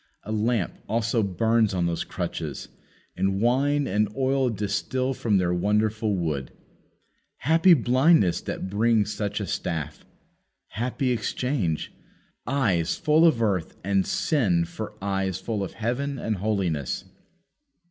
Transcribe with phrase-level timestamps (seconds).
[0.23, 2.69] A lamp also burns on those crutches;
[3.15, 6.51] and wine and oil distil from their wonderful wood.
[7.37, 10.03] Happy blindness that brings such a staff!
[10.69, 11.93] Happy exchange!
[12.47, 17.03] eyes full of earth and sin for eyes full of heaven and holiness!